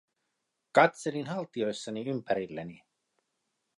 Katselin 0.73 1.27
haltioissani 1.27 2.05
ympärilleni. 2.15 2.81